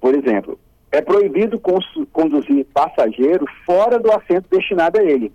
Por 0.00 0.14
exemplo, 0.14 0.58
é 0.92 1.00
proibido 1.00 1.60
conduzir 2.12 2.66
passageiro 2.72 3.46
fora 3.64 3.98
do 3.98 4.10
assento 4.12 4.48
destinado 4.50 4.98
a 4.98 5.04
ele. 5.04 5.32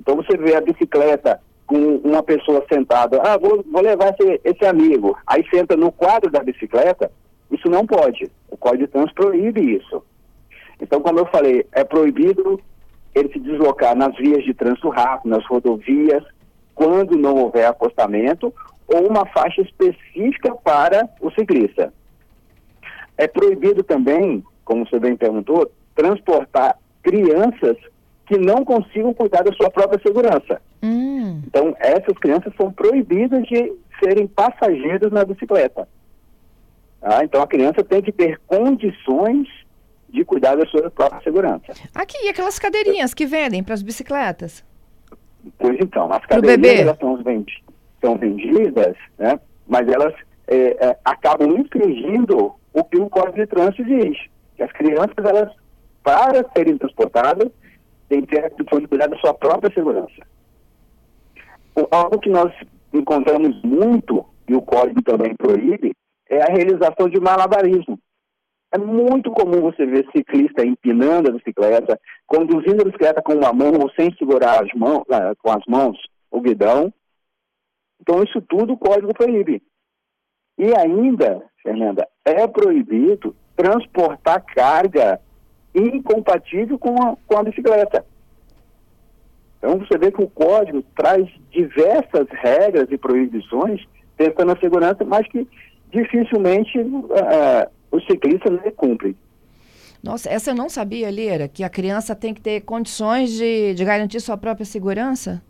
Então 0.00 0.16
você 0.16 0.36
vê 0.36 0.54
a 0.54 0.60
bicicleta 0.60 1.40
com 1.66 1.96
uma 1.96 2.22
pessoa 2.22 2.64
sentada, 2.70 3.22
ah, 3.22 3.38
vou, 3.38 3.64
vou 3.70 3.80
levar 3.80 4.12
esse, 4.18 4.40
esse 4.42 4.66
amigo, 4.66 5.16
aí 5.24 5.46
senta 5.48 5.76
no 5.76 5.92
quadro 5.92 6.28
da 6.28 6.42
bicicleta, 6.42 7.12
isso 7.50 7.68
não 7.68 7.86
pode. 7.86 8.28
O 8.50 8.56
Código 8.56 8.86
de 8.86 8.92
Trânsito 8.92 9.14
proíbe 9.14 9.76
isso. 9.76 10.02
Então, 10.80 11.00
como 11.00 11.20
eu 11.20 11.26
falei, 11.26 11.64
é 11.72 11.84
proibido 11.84 12.60
ele 13.14 13.32
se 13.32 13.38
deslocar 13.38 13.96
nas 13.96 14.16
vias 14.16 14.44
de 14.44 14.54
trânsito 14.54 14.88
rápido, 14.88 15.30
nas 15.30 15.44
rodovias, 15.46 16.24
quando 16.74 17.16
não 17.16 17.36
houver 17.36 17.66
acostamento, 17.66 18.52
ou 18.86 19.08
uma 19.08 19.26
faixa 19.26 19.60
específica 19.62 20.54
para 20.54 21.08
o 21.20 21.30
ciclista. 21.32 21.92
É 23.16 23.26
proibido 23.26 23.82
também, 23.82 24.42
como 24.64 24.86
você 24.86 24.98
bem 24.98 25.16
perguntou, 25.16 25.70
transportar 25.94 26.78
crianças 27.02 27.76
que 28.26 28.38
não 28.38 28.64
consigam 28.64 29.12
cuidar 29.12 29.42
da 29.42 29.52
sua 29.52 29.70
própria 29.70 30.00
segurança. 30.00 30.62
Hum. 30.82 31.42
Então, 31.46 31.74
essas 31.78 32.16
crianças 32.18 32.52
são 32.56 32.72
proibidas 32.72 33.42
de 33.44 33.72
serem 34.02 34.26
passageiros 34.26 35.12
na 35.12 35.24
bicicleta. 35.24 35.88
Ah, 37.02 37.24
então, 37.24 37.42
a 37.42 37.46
criança 37.46 37.82
tem 37.82 38.00
que 38.00 38.12
ter 38.12 38.38
condições 38.46 39.48
de 40.12 40.24
cuidar 40.24 40.56
da 40.56 40.66
sua 40.66 40.90
própria 40.90 41.22
segurança. 41.22 41.72
Aqui, 41.94 42.16
e 42.24 42.28
aquelas 42.28 42.58
cadeirinhas 42.58 43.14
que 43.14 43.26
vendem 43.26 43.62
para 43.62 43.74
as 43.74 43.82
bicicletas? 43.82 44.64
Pois 45.58 45.78
então, 45.80 46.12
as 46.12 46.24
cadeirinhas 46.26 46.80
elas 46.80 46.98
são, 46.98 47.16
vendi 47.22 47.62
são 48.00 48.16
vendidas, 48.16 48.96
né, 49.18 49.38
mas 49.68 49.86
elas 49.88 50.14
é, 50.48 50.86
é, 50.86 50.98
acabam 51.04 51.48
infringindo 51.58 52.54
o 52.72 52.84
que 52.84 52.98
o 52.98 53.08
Código 53.08 53.36
de 53.36 53.46
Trânsito 53.46 53.84
diz. 53.84 54.18
Que 54.56 54.62
as 54.62 54.72
crianças, 54.72 55.14
elas, 55.18 55.52
para 56.02 56.44
serem 56.56 56.78
transportadas, 56.78 57.48
têm 58.08 58.22
que 58.22 58.34
ter 58.34 58.44
a 58.44 58.48
de 58.48 58.88
cuidar 58.88 59.06
da 59.06 59.18
sua 59.18 59.34
própria 59.34 59.72
segurança. 59.72 60.26
O, 61.76 61.86
algo 61.90 62.18
que 62.18 62.30
nós 62.30 62.52
encontramos 62.92 63.62
muito, 63.62 64.24
e 64.48 64.54
o 64.54 64.62
Código 64.62 65.02
também 65.02 65.34
proíbe, 65.36 65.92
é 66.28 66.42
a 66.42 66.52
realização 66.52 67.08
de 67.08 67.20
malabarismo. 67.20 67.98
É 68.72 68.78
muito 68.78 69.32
comum 69.32 69.60
você 69.60 69.84
ver 69.84 70.06
ciclista 70.14 70.64
empinando 70.64 71.28
a 71.28 71.32
bicicleta, 71.32 72.00
conduzindo 72.26 72.82
a 72.82 72.84
bicicleta 72.84 73.20
com 73.20 73.34
uma 73.34 73.52
mão 73.52 73.72
ou 73.72 73.90
sem 73.98 74.14
segurar 74.16 74.62
as 74.62 74.72
mãos, 74.74 75.02
ah, 75.10 75.34
com 75.42 75.50
as 75.50 75.64
mãos 75.66 75.98
o 76.30 76.40
guidão. 76.40 76.92
Então, 78.00 78.22
isso 78.22 78.40
tudo 78.42 78.74
o 78.74 78.78
código 78.78 79.12
proíbe. 79.12 79.60
E 80.56 80.72
ainda, 80.76 81.42
Fernanda, 81.62 82.06
é 82.24 82.46
proibido 82.46 83.34
transportar 83.56 84.44
carga 84.44 85.20
incompatível 85.74 86.78
com 86.78 86.94
a, 87.02 87.16
com 87.26 87.38
a 87.38 87.42
bicicleta. 87.42 88.04
Então, 89.58 89.78
você 89.78 89.98
vê 89.98 90.12
que 90.12 90.22
o 90.22 90.30
código 90.30 90.82
traz 90.96 91.28
diversas 91.50 92.26
regras 92.30 92.86
e 92.90 92.96
proibições 92.96 93.84
pensando 94.16 94.46
na 94.46 94.60
segurança, 94.60 95.04
mas 95.04 95.26
que 95.28 95.46
dificilmente 95.90 96.78
uh, 96.78 97.79
os 97.90 98.04
ciclistas 98.06 98.52
não 98.52 98.70
cumprem. 98.72 99.16
Nossa, 100.02 100.30
essa 100.30 100.50
eu 100.50 100.54
não 100.54 100.68
sabia, 100.68 101.10
Lira, 101.10 101.46
que 101.46 101.62
a 101.62 101.68
criança 101.68 102.14
tem 102.14 102.32
que 102.32 102.40
ter 102.40 102.62
condições 102.62 103.30
de, 103.32 103.74
de 103.74 103.84
garantir 103.84 104.20
sua 104.20 104.36
própria 104.36 104.64
segurança? 104.64 105.42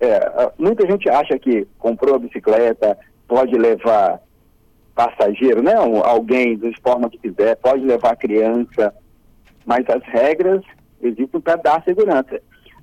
É, 0.00 0.50
muita 0.58 0.86
gente 0.90 1.08
acha 1.08 1.38
que 1.38 1.66
comprou 1.78 2.16
a 2.16 2.18
bicicleta, 2.18 2.98
pode 3.28 3.56
levar 3.56 4.20
passageiro, 4.94 5.62
né? 5.62 5.78
Um, 5.80 6.02
alguém 6.02 6.56
de 6.56 6.74
forma 6.80 7.08
que 7.08 7.18
quiser, 7.18 7.56
pode 7.56 7.84
levar 7.84 8.12
a 8.12 8.16
criança, 8.16 8.92
mas 9.64 9.88
as 9.88 10.02
regras 10.04 10.62
existem 11.00 11.40
para 11.40 11.56
dar 11.56 11.84
segurança. 11.84 12.40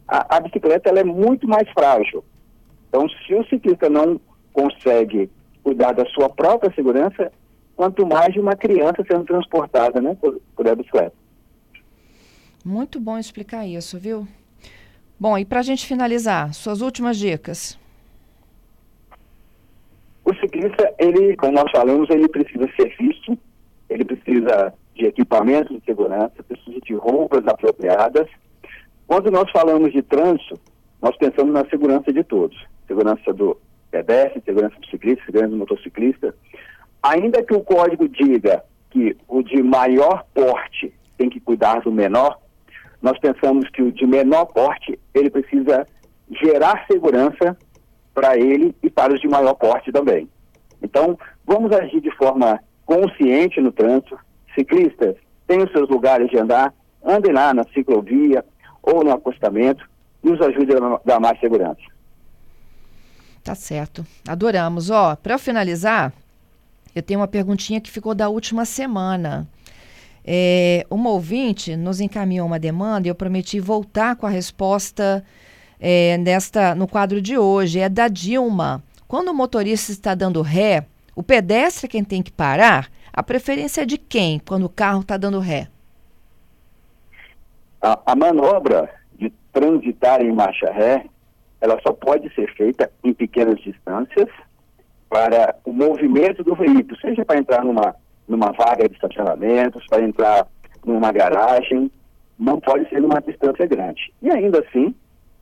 A, 0.08 0.38
a 0.38 0.40
bicicleta 0.40 0.90
ela 0.90 1.00
é 1.00 1.04
muito 1.04 1.48
mais 1.48 1.68
frágil. 1.72 2.24
Então, 2.88 3.08
se 3.10 3.34
o 3.34 3.46
ciclista 3.48 3.90
não 3.90 4.22
consegue 4.54 5.30
cuidar 5.64 5.94
da 5.94 6.06
sua 6.08 6.30
própria 6.30 6.74
segurança, 6.74 7.32
quanto 7.76 8.06
mais 8.06 8.34
de 8.34 8.40
uma 8.40 8.56
criança 8.56 9.04
sendo 9.08 9.26
transportada 9.26 10.02
né, 10.02 10.16
por, 10.20 10.40
por 10.56 10.68
a 10.68 10.76
bicicleta. 10.76 11.14
Muito 12.66 13.00
bom 13.00 13.18
explicar 13.18 13.66
isso, 13.68 14.00
viu? 14.00 14.28
Bom, 15.20 15.38
e 15.38 15.46
para 15.46 15.60
a 15.60 15.64
gente 15.64 15.86
finalizar, 15.86 16.54
suas 16.54 16.82
últimas 16.82 17.18
dicas. 17.18 17.78
O 20.26 20.34
ciclista, 20.36 20.94
ele, 20.98 21.36
como 21.36 21.52
nós 21.52 21.70
falamos, 21.72 22.10
ele 22.10 22.28
precisa 22.28 22.70
ser 22.76 22.96
visto, 22.98 23.38
ele 23.90 24.06
precisa 24.06 24.74
de 24.96 25.06
equipamentos 25.06 25.76
de 25.78 25.84
segurança, 25.86 26.44
precisa 26.48 26.80
de 26.80 26.94
roupas 26.94 27.46
apropriadas. 27.48 28.28
Quando 29.06 29.30
nós 29.30 29.50
falamos 29.52 29.92
de 29.92 30.02
trânsito, 30.02 30.60
nós 31.02 31.16
pensamos 31.18 31.54
na 31.54 31.66
segurança 31.70 32.14
de 32.14 32.24
todos. 32.24 32.58
Segurança 32.88 33.34
do 33.34 33.58
pedestre, 33.92 34.42
segurança 34.46 34.80
do 34.80 34.88
ciclista, 34.88 35.26
segurança 35.26 35.52
do 35.52 35.58
motociclista. 35.58 36.34
Ainda 37.04 37.44
que 37.44 37.54
o 37.54 37.62
código 37.62 38.08
diga 38.08 38.64
que 38.90 39.16
o 39.28 39.44
de 39.44 39.62
maior 39.62 40.26
porte 40.34 40.94
tem 41.18 41.30
que 41.30 41.40
cuidar 41.40 41.82
do 41.82 41.92
menor, 41.92 42.40
nós 43.02 43.20
pensamos 43.20 43.70
que 43.70 43.82
o 43.82 43.92
de 43.92 44.08
menor 44.08 44.46
porte, 44.46 44.98
ele 45.14 45.30
precisa 45.30 45.86
gerar 46.42 46.86
segurança 46.90 47.58
para 48.14 48.38
ele 48.38 48.74
e 48.82 48.90
para 48.90 49.14
os 49.14 49.20
de 49.20 49.28
maior 49.28 49.54
porte 49.56 49.92
também. 49.92 50.30
Então, 50.82 51.18
vamos 51.46 51.72
agir 51.74 52.00
de 52.00 52.12
forma 52.16 52.60
consciente 52.86 53.60
no 53.60 53.72
trânsito. 53.72 54.18
Ciclistas 54.56 55.16
os 55.62 55.72
seus 55.72 55.90
lugares 55.90 56.30
de 56.30 56.38
andar, 56.38 56.74
andem 57.04 57.32
lá 57.32 57.54
na 57.54 57.64
ciclovia 57.66 58.44
ou 58.82 59.04
no 59.04 59.12
acostamento, 59.12 59.88
nos 60.24 60.42
ajude 60.42 60.74
a 60.74 61.00
dar 61.06 61.20
mais 61.20 61.40
segurança. 61.40 61.82
Tá 63.44 63.56
certo. 63.56 64.06
Adoramos. 64.28 64.90
Ó, 64.90 65.16
para 65.16 65.38
finalizar, 65.38 66.14
eu 66.96 67.02
tenho 67.02 67.20
uma 67.20 67.28
perguntinha 67.28 67.82
que 67.82 67.90
ficou 67.90 68.14
da 68.14 68.30
última 68.30 68.66
semana. 68.66 69.48
É, 70.26 70.86
uma 70.90 71.10
ouvinte 71.10 71.76
nos 71.76 72.00
encaminhou 72.00 72.48
uma 72.48 72.60
demanda 72.60 73.08
e 73.08 73.10
eu 73.12 73.16
prometi 73.16 73.60
voltar 73.60 74.16
com 74.16 74.26
a 74.26 74.30
resposta 74.30 75.24
é, 75.80 76.18
nesta, 76.18 76.74
no 76.76 76.88
quadro 76.88 77.22
de 77.22 77.38
hoje. 77.38 77.80
É 77.80 77.90
da 77.90 78.08
Dilma. 78.08 78.84
Quando 79.08 79.30
o 79.30 79.34
motorista 79.34 79.92
está 79.92 80.16
dando 80.16 80.42
ré, 80.42 80.86
o 81.16 81.22
pedestre 81.22 81.86
é 81.88 81.90
quem 81.90 82.04
tem 82.04 82.22
que 82.22 82.32
parar? 82.32 82.90
A 83.12 83.22
preferência 83.22 83.82
é 83.82 83.86
de 83.86 83.98
quem 83.98 84.40
quando 84.40 84.64
o 84.64 84.70
carro 84.70 85.02
está 85.02 85.18
dando 85.18 85.40
ré? 85.40 85.68
A, 87.82 88.00
a, 88.06 88.16
manobra 88.16 88.90
de 89.20 89.32
transitar 89.52 90.22
em 90.22 90.32
marcha 90.32 90.72
ré, 90.72 91.06
ela 91.60 91.78
só 91.86 91.92
pode 91.92 92.34
ser 92.34 92.52
feita 92.56 92.90
em 93.04 93.14
pequenas 93.14 93.60
distâncias 93.60 94.30
para 95.14 95.56
o 95.64 95.72
movimento 95.72 96.44
do 96.44 96.56
veículo, 96.56 97.00
seja 97.00 97.24
para 97.24 97.38
entrar 97.38 97.64
numa, 97.64 97.96
numa 98.28 98.52
vaga 98.52 98.90
de 98.90 98.96
estacionamentos, 98.96 99.86
para 99.86 100.02
entrar 100.02 100.48
numa 100.84 101.12
garagem, 101.12 101.92
não 102.40 102.60
pode 102.60 102.90
ser 102.90 103.00
numa 103.00 103.22
distância 103.22 103.68
grande. 103.68 104.12
E 104.24 104.32
ainda 104.32 104.62
assim, 104.62 104.96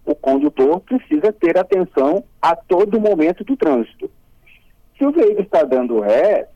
o 0.06 0.14
condutor 0.14 0.82
precisa 0.82 1.32
ter 1.32 1.58
atenção 1.58 2.22
a 2.42 2.54
todo 2.54 3.00
momento 3.00 3.46
do 3.46 3.56
trânsito. 3.56 4.12
Se 4.98 5.06
o 5.06 5.12
veículo 5.14 5.44
está 5.44 5.64
dando 5.64 6.02
ré, 6.02 6.50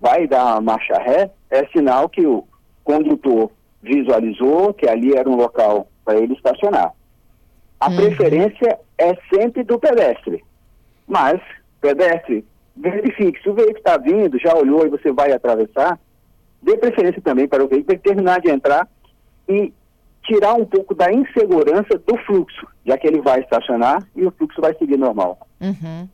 vai 0.00 0.26
dar 0.26 0.58
marcha 0.62 0.96
ré, 0.96 1.30
é 1.50 1.66
sinal 1.66 2.08
que 2.08 2.26
o 2.26 2.42
condutor 2.82 3.50
visualizou 3.82 4.72
que 4.72 4.88
ali 4.88 5.14
era 5.14 5.28
um 5.28 5.36
local 5.36 5.88
para 6.02 6.18
ele 6.18 6.32
estacionar. 6.32 6.94
A 7.78 7.90
uhum. 7.90 7.96
preferência 7.96 8.78
é 8.96 9.14
sempre 9.30 9.62
do 9.62 9.78
pedestre, 9.78 10.42
mas 11.06 11.38
pedestre, 11.86 12.44
verifique, 12.76 13.40
se 13.42 13.48
o 13.48 13.54
veículo 13.54 13.78
está 13.78 13.96
vindo, 13.96 14.38
já 14.38 14.54
olhou 14.54 14.84
e 14.86 14.90
você 14.90 15.12
vai 15.12 15.32
atravessar, 15.32 15.98
dê 16.62 16.76
preferência 16.76 17.22
também 17.22 17.46
para 17.46 17.64
o 17.64 17.68
veículo 17.68 17.98
terminar 17.98 18.40
de 18.40 18.50
entrar 18.50 18.88
e 19.48 19.72
tirar 20.24 20.54
um 20.54 20.64
pouco 20.64 20.94
da 20.94 21.12
insegurança 21.12 21.98
do 21.98 22.18
fluxo, 22.26 22.66
já 22.84 22.98
que 22.98 23.06
ele 23.06 23.20
vai 23.20 23.40
estacionar 23.40 24.04
e 24.14 24.26
o 24.26 24.32
fluxo 24.32 24.60
vai 24.60 24.74
seguir 24.74 24.96
normal. 24.96 25.46
Uhum. 25.60 26.08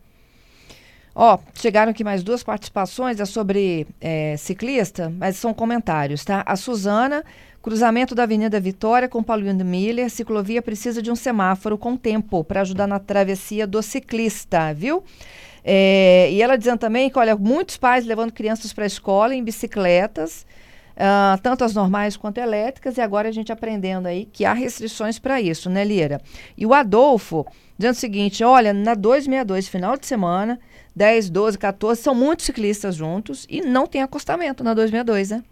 Ó, 1.14 1.38
chegaram 1.54 1.90
aqui 1.90 2.04
mais 2.04 2.22
duas 2.22 2.42
participações, 2.42 3.20
é 3.20 3.24
sobre 3.24 3.86
é, 4.00 4.36
ciclista, 4.36 5.12
mas 5.18 5.36
são 5.36 5.52
comentários, 5.52 6.24
tá? 6.24 6.42
A 6.46 6.56
Suzana, 6.56 7.22
cruzamento 7.62 8.14
da 8.14 8.22
Avenida 8.22 8.58
Vitória 8.58 9.08
com 9.08 9.22
Paulinho 9.22 9.64
Miller, 9.64 10.08
ciclovia 10.10 10.62
precisa 10.62 11.02
de 11.02 11.10
um 11.10 11.16
semáforo 11.16 11.76
com 11.76 11.96
tempo 11.96 12.42
para 12.42 12.62
ajudar 12.62 12.86
na 12.86 12.98
travessia 12.98 13.66
do 13.66 13.82
ciclista, 13.82 14.72
viu? 14.72 15.02
É, 15.64 16.28
e 16.30 16.42
ela 16.42 16.56
dizendo 16.56 16.78
também 16.78 17.08
que, 17.08 17.18
olha, 17.18 17.36
muitos 17.36 17.76
pais 17.76 18.04
levando 18.04 18.32
crianças 18.32 18.72
para 18.72 18.84
a 18.84 18.86
escola 18.86 19.34
em 19.34 19.44
bicicletas, 19.44 20.46
uh, 20.96 21.40
tanto 21.42 21.64
as 21.64 21.74
normais 21.74 22.16
quanto 22.16 22.38
elétricas, 22.38 22.96
e 22.96 23.00
agora 23.00 23.28
a 23.28 23.32
gente 23.32 23.52
aprendendo 23.52 24.06
aí 24.06 24.24
que 24.24 24.44
há 24.44 24.52
restrições 24.52 25.18
para 25.18 25.40
isso, 25.40 25.70
né, 25.70 25.84
Lira? 25.84 26.20
E 26.56 26.66
o 26.66 26.74
Adolfo 26.74 27.46
dizendo 27.78 27.94
o 27.94 27.98
seguinte: 27.98 28.44
olha, 28.44 28.72
na 28.72 28.94
262, 28.94 29.68
final 29.68 29.96
de 29.96 30.06
semana, 30.06 30.58
10, 30.94 31.30
12, 31.30 31.58
14, 31.58 32.00
são 32.00 32.14
muitos 32.14 32.46
ciclistas 32.46 32.94
juntos 32.94 33.46
e 33.48 33.60
não 33.60 33.86
tem 33.86 34.02
acostamento 34.02 34.62
na 34.62 34.74
262, 34.74 35.30
né? 35.30 35.44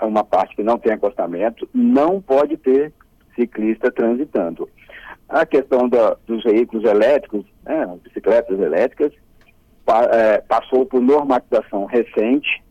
É 0.00 0.04
uma 0.04 0.24
parte 0.24 0.56
que 0.56 0.62
não 0.62 0.78
tem 0.78 0.92
acostamento, 0.92 1.68
não 1.72 2.20
pode 2.20 2.56
ter 2.56 2.92
ciclista 3.36 3.90
transitando. 3.90 4.68
A 5.28 5.46
questão 5.46 5.88
da, 5.88 6.16
dos 6.26 6.42
veículos 6.42 6.84
elétricos, 6.84 7.46
né, 7.64 7.86
bicicletas 8.02 8.58
elétricas, 8.58 9.12
pa, 9.84 10.04
é, 10.04 10.40
passou 10.40 10.86
por 10.86 11.00
normatização 11.00 11.84
recente 11.84 12.62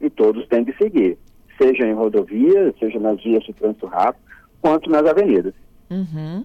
e 0.00 0.08
todos 0.08 0.46
têm 0.48 0.64
que 0.64 0.72
seguir, 0.76 1.18
seja 1.60 1.86
em 1.86 1.94
rodovias, 1.94 2.74
seja 2.78 2.98
nas 2.98 3.22
vias 3.22 3.42
de 3.44 3.52
trânsito 3.52 3.86
rápido, 3.86 4.22
quanto 4.60 4.90
nas 4.90 5.04
avenidas. 5.04 5.54
Uhum. 5.90 6.44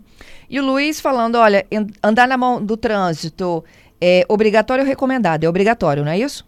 E 0.50 0.60
o 0.60 0.66
Luiz 0.66 1.00
falando, 1.00 1.36
olha, 1.36 1.66
andar 2.04 2.28
na 2.28 2.38
mão 2.38 2.64
do 2.64 2.76
trânsito 2.76 3.64
é 4.02 4.26
obrigatório 4.28 4.84
ou 4.84 4.88
recomendado? 4.88 5.44
É 5.44 5.50
obrigatório, 5.50 6.04
não 6.04 6.12
é 6.12 6.18
isso? 6.18 6.46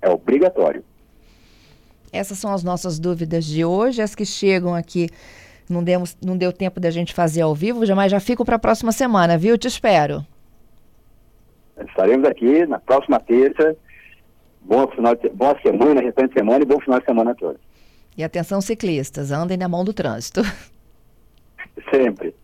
É 0.00 0.08
obrigatório. 0.08 0.82
Essas 2.12 2.38
são 2.38 2.52
as 2.52 2.62
nossas 2.62 2.98
dúvidas 2.98 3.44
de 3.44 3.64
hoje, 3.64 4.00
as 4.00 4.14
que 4.14 4.24
chegam 4.24 4.74
aqui. 4.74 5.08
Não, 5.68 5.82
demos, 5.82 6.16
não 6.24 6.36
deu 6.36 6.52
tempo 6.52 6.80
da 6.80 6.90
gente 6.90 7.12
fazer 7.12 7.42
ao 7.42 7.54
vivo, 7.54 7.80
mas 7.94 8.10
já 8.10 8.20
fico 8.20 8.44
para 8.44 8.56
a 8.56 8.58
próxima 8.58 8.92
semana, 8.92 9.36
viu? 9.36 9.58
Te 9.58 9.68
espero. 9.68 10.24
Estaremos 11.84 12.28
aqui 12.28 12.66
na 12.66 12.78
próxima 12.78 13.20
terça. 13.20 13.76
Boa, 14.62 14.90
final 14.92 15.14
de, 15.14 15.28
boa 15.28 15.58
semana, 15.60 16.00
restante 16.00 16.28
de 16.28 16.40
semana 16.40 16.62
e 16.62 16.66
bom 16.66 16.80
final 16.80 16.98
de 16.98 17.06
semana 17.06 17.30
a 17.30 17.34
todos. 17.34 17.60
E 18.16 18.24
atenção 18.24 18.60
ciclistas, 18.60 19.30
andem 19.30 19.56
na 19.56 19.68
mão 19.68 19.84
do 19.84 19.92
trânsito. 19.92 20.42
Sempre. 21.92 22.34